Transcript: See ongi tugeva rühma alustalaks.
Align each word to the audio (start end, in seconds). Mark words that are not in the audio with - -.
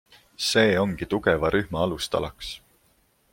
See 0.45 0.71
ongi 0.83 1.07
tugeva 1.11 1.51
rühma 1.57 1.83
alustalaks. 1.85 2.51